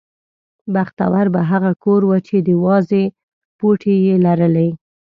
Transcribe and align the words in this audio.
بختور 0.73 1.25
به 1.33 1.41
هغه 1.51 1.71
کور 1.83 2.01
و 2.05 2.13
چې 2.27 2.37
د 2.47 2.49
وازې 2.65 3.03
پوټې 3.57 3.95
یې 4.05 4.15
لرلې. 4.25 4.69